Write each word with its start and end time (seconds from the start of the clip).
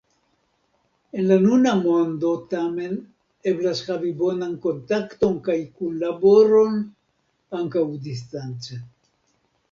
En 1.17 1.25
la 1.31 1.35
nuna 1.41 1.71
mondo 1.81 2.29
tamen 2.53 2.95
eblas 3.51 3.81
havi 3.89 4.13
bonan 4.21 4.55
kontakton 4.63 5.35
kaj 5.49 5.57
kunlaboron 5.81 6.79
ankaŭ 7.61 7.85
distance. 8.07 8.79